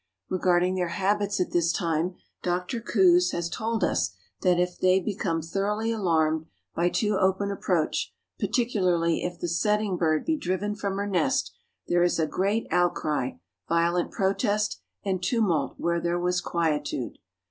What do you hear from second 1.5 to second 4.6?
this time, Dr. Coues has told us that